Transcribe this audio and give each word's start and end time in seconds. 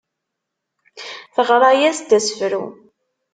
Teɣra-yas-d 1.33 2.09
asefru. 2.17 2.63